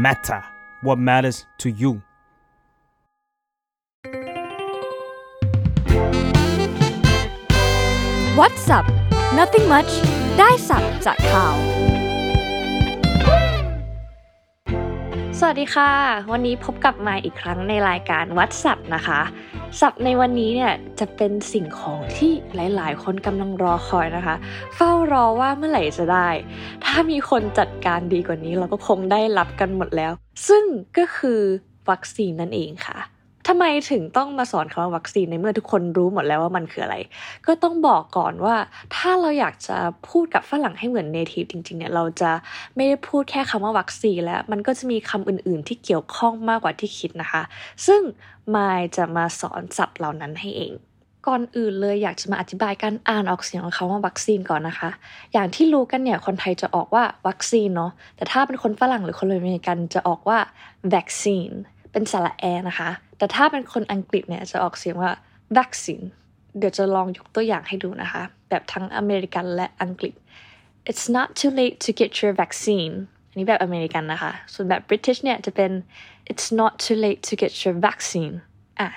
[0.00, 0.42] matter
[0.80, 2.00] what matters to you
[8.38, 8.86] What's up
[9.34, 9.90] Nothing much
[10.38, 11.69] ได้สับจากข่าว
[15.43, 15.91] สวัสดีค่ะ
[16.31, 19.21] วันนี้พบกับมาอีกครั้งในรายการวัดสับนะคะ
[19.79, 24.35] สับในวันนี้เนี่ยจะเป็นสิ่งของที่หลาย ๆ คนกำลังรอคอยนะคะ
[24.75, 26.29] เฝ้ารอว่าเมื่อไหร่จะได้
[26.85, 30.11] ถ้ามีคนจัดการดีกว่านี้เราก็คงได้รับกันหมดแล้ว
[30.47, 30.63] ซึ่ง
[30.97, 31.39] ก็คือ
[31.89, 32.97] วัคซีนนั่นเองค่ะ
[33.53, 36.95] ทำไมถึงต้องมาสอนคำว่าวัคซีนในเมื่อทุกคนรู้หมดแล้วว่ามันคืออะไร
[37.47, 38.55] ก็ต้องบอกก่อนว่า
[38.95, 39.77] ถ้าเราอยากจะ
[40.09, 42.31] พูดกับฝรั่งให้เหมือนเนทีฟจริงๆเนี่ยเราจะ
[42.75, 47.43] ไม่ได้พูดแค่คำว่าวัคซีนแล้ว มันก็จะมีคำอื่นๆที่เกี่ยวข้องมากกว่าที่คิดนะคะ
[47.87, 48.01] ซึ่ง
[48.55, 50.73] มายจะมาสอนศัพท์เหล่านั้นให้เอง
[51.27, 54.89] ก่อนอื่นเลยอยากจะมาอธิบายการอ่านออกเสียงของคำว่าวัคซีนก่อนนะคะ
[55.33, 60.37] อย่างที่รู้กันเนี่ยคนไทยจะออกว่าวัคซีนเนาะ แต่ถ้าเป็นคนฝรั่งหรือคนอเมริกันจะออกว่า
[60.93, 61.55] vaccine
[61.91, 62.89] เป็นสระแอนะคะ
[63.21, 65.11] แต่ถ้าเป็นคนอังกฤษเนี่ยจะออกเสียงว่า
[65.57, 66.05] vaccine
[66.57, 70.13] เดี๋ยวจะลองยกตัวอย่างให้ดูนะคะ แบบทั้งอเมริกันและอังกฤษ
[70.89, 72.95] it's not too late to get your vaccine
[73.29, 75.71] อันนี้แบบอเมริกันนะคะ ส่วนแบบ British เนี่ยจะเป็น
[76.31, 78.35] it's not too late to get your vaccine
[78.79, 78.89] อะ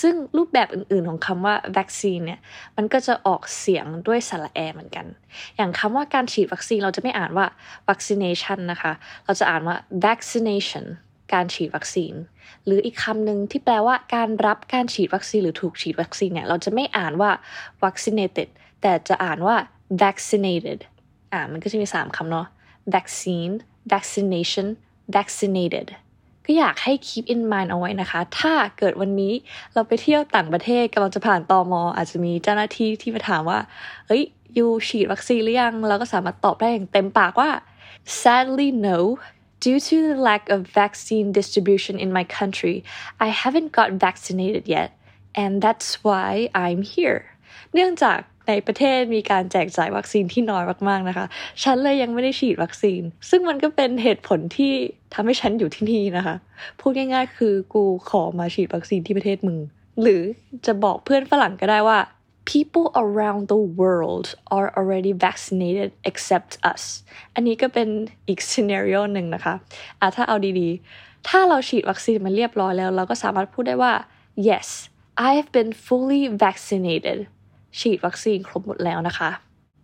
[0.00, 2.40] ซึ่งรูปแบบอื่นๆของคำว่า vaccine เนี่ย
[2.76, 5.06] มันก็จะออกเสียงด้วยสระแอเหมือนกัน
[5.56, 7.46] อย่างคำว่าการฉีดวัคซีนเราจะไม่อ่านว่า
[7.88, 8.92] vaccination นะคะ
[9.24, 9.76] เราจะอ่านว่า
[10.06, 10.86] vaccination
[11.32, 12.14] การฉีดวัคซีน
[12.64, 17.30] หรืออีกคำหนึ่งที่แปลว่าการรับการฉีดวัคซีนหรือถูกฉีดวัคซีนเนี่ยเราจะไม่อ่านว่า
[17.82, 18.48] vaccinated
[18.82, 19.56] แต่จะอ่านว่า
[20.02, 20.78] vaccinated
[21.32, 22.46] อ่ามันก็จะมี 3คำเนาะ
[22.94, 23.54] vaccine
[23.92, 24.66] vaccination
[25.14, 25.88] vaccinated
[26.44, 29.34] ก็อยากให้ keep in mind เอาไว้นะคะ ถ้าเกิดวันนี้
[29.74, 33.58] เราไปเที่ยวต่างประเทศกำลังจะผ่านตอมออาจจะมีเจ้าหน้าที่ที่มาถามว่า
[34.06, 34.22] เฮ้ย
[34.58, 37.50] ยูฉีดวัคซีนหรือยัง เราก็สามารถตอบได้อย่างเต็มปากว่า
[38.20, 38.98] sadly no
[39.60, 42.84] Due to the lack of vaccine distribution in my country,
[43.18, 44.96] I haven't got vaccinated yet,
[45.34, 47.20] and that's why I'm here.
[47.74, 51.26] เนื่องจากในประเทศมีการแจกจ่ายวัคซีนที่น้อยมากๆนะคะ
[51.62, 54.72] ฉันเลยยังไม่ได้ฉีดวัคซีน ซึ่งมันก็เป็นเหตุผลที่
[55.14, 56.36] ทำให้ฉันอยู่ที่นี่นะคะ
[56.80, 59.58] พูดง่ายๆ คือกูขอมาฉีดวัคซีนที่ประเทศมึง
[60.02, 60.22] หรือ
[60.66, 61.98] จะบอกเพื่อนฝรั่งก็ได้ว่า
[62.54, 64.26] people around the world
[64.56, 66.82] are already vaccinated except us
[67.34, 67.88] อันนี้ก็เป็น
[68.28, 69.54] อีก scenario หนึ่งนะคะ
[70.00, 73.92] อะถ้าเอาดีๆ ถ้าเราฉีดวัคซีนมาเรียบร้อยแล้ว เราก็สามารถพูดได้ว่า
[74.48, 74.68] yes
[75.28, 77.18] I have been fully vaccinated
[77.80, 79.30] ฉีดวัคซีนครบหมดแล้วนะคะ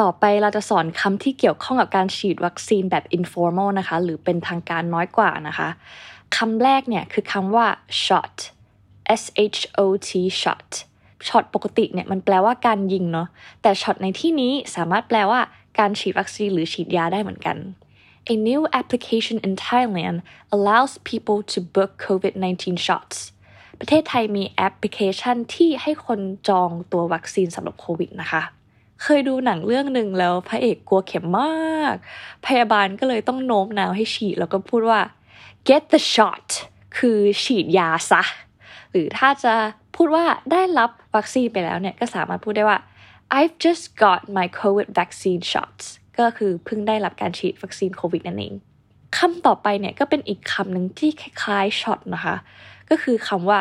[0.00, 5.68] ต่อไปเราจะสอนคำที่เกี่ยวข้องกับการฉีดวัคซีนแบบ informal นะคะ หรือเป็นทางการน้อยกว่านะคะ
[6.36, 7.66] คำแรกเนี่ยคือคำว่า
[8.04, 8.36] shot
[9.20, 9.22] s
[9.56, 10.10] h o t
[10.42, 10.70] shot
[11.28, 13.28] ช็อตปกติเนี่ยมันแปลว่าการยิงเนาะ
[13.62, 15.40] แต่ช็อตในที่นี้สามารถแปลว่า
[15.78, 17.56] การฉีดวัคซีนหรือฉีดยาได้เหมือนกัน
[18.32, 20.16] A new application in Thailand
[20.54, 23.16] allows people to book COVID-19 shots
[23.80, 28.42] ประเทศไทยมีแอปพลิเคชันที่ให้คนจองตัววัคซีนสำหรับโควิดนะคะ
[29.02, 31.94] เคยดูหนังเรื่องหนึ่งแล้วพระเอกกลัวเข็มมาก
[32.46, 35.00] พยาบาลก็เลยต้องโน้มน้าวให้ฉีดแล้วก็พูดว่า
[35.68, 36.46] get the shot
[36.98, 38.22] คือฉีดยาซะ
[38.90, 39.54] หรือถ้าจะ
[39.96, 42.78] พูดว่าได้รับวัคซีนไปแล้วเนี่ยก็สามารถพูดได้ว่า
[43.38, 45.84] I've just got my COVID vaccine shots
[46.18, 48.54] ก็คือเพิ่งได้รับการฉีดวัคซีนโควิดนั่นเอง
[49.18, 52.36] คำต่อไปเนี่ยก็เป็นอีกคำหนึ่งที่คล้ายๆช็อตนะคะ
[52.90, 53.60] ก็คือคำว่า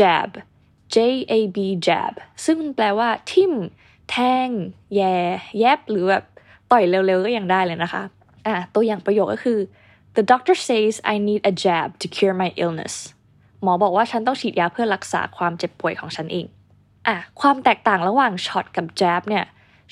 [0.00, 0.30] jab
[0.94, 0.96] J
[1.32, 2.12] A B jab
[2.44, 3.52] ซึ่งมันแปลว่าทิ่ม
[4.10, 4.48] แทง
[4.94, 5.16] แย่
[5.60, 6.24] แยบ หรือแบบ
[6.72, 8.02] ต่อยเร็วๆ ก็ยังได้เลยนะคะ
[8.46, 9.58] อะตัวอย่างประโยคก็คือ
[10.16, 12.94] the doctor says I need a jab to cure my illness
[13.64, 16.46] หมอบอกว่าฉันต้องฉีดยาเพื่อรักษาความเจ็บป่วยของฉันเอง
[17.06, 19.44] อะความแตกต่างระหว่างช็อตกับแจ๊บเนี่ย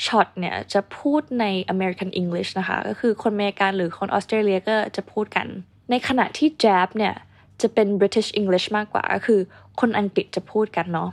[0.06, 5.46] ช็อตเนี่ยจะพูดใน American English นะคะ ก็คือคนอเมริกันหรือคนออสเตรเลียก็จะพูดกัน
[5.90, 7.14] ในขณะที่แจ๊บเนี่ย
[7.62, 9.40] จะเป็น British English มากกว่าก็คือ
[9.80, 11.10] คนอังกฤษจะพูดกันเนาะ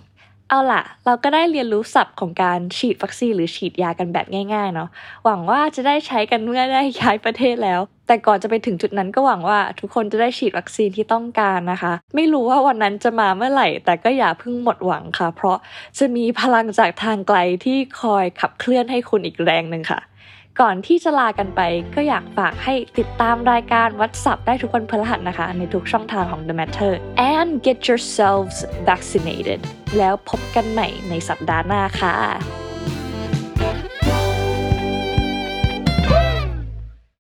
[0.50, 4.90] เอาล่ะ เราก็ได้เรียนรู้ศัพท์ของการฉีดวัคซีนหรือฉีดยากันแบบง่าย ๆ เนาะ
[5.26, 15.58] หวังว่าจะได้ใช้กันเมื่อได้ย้ายประเทศแล้ว แต่ก่อนจะไปถึงจุดนั้นก็หวังว่าทุกคนจะได้ฉีดวัคซีนที่ต้องการนะคะ ไม่รู้ว่าวันนั้นจะมาเมื่อไหร่ แต่ก็อย่าเพิ่งหมดหวังค่ะ เพราะ
[15.98, 20.00] จะมีพลังจากทางไกลที่คอยขับเคลื่อนให้คุณอีกแรงหนึ่งค่ะ
[20.60, 21.62] ก่อนที่จะลากันไป
[21.96, 26.94] ก็อยากฝากให้ติดตามรายการวัดสับได้ทุกวันพฤหัสนะคะ ในทุกช่องทางของ The Matter
[27.36, 28.58] and get yourselves
[28.90, 29.60] vaccinated
[29.98, 32.69] แล้วพบกันใหม่ในสัปดาห์หน้าค่ะ